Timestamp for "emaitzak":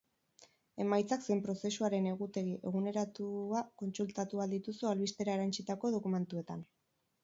0.85-1.27